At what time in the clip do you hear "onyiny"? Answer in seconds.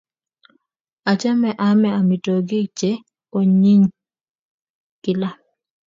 3.37-3.83